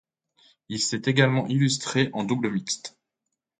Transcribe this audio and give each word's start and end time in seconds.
Il 0.67 0.79
s'est 0.79 1.03
également 1.05 1.45
illustré 1.45 2.09
en 2.13 2.23
double 2.23 2.49
mixte. 2.49 2.97